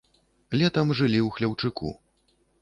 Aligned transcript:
Летам 0.59 0.93
жылі 1.01 1.19
ў 1.19 1.29
хляўчыку. 1.37 1.93